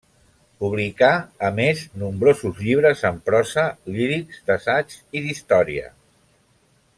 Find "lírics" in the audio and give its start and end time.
3.97-4.41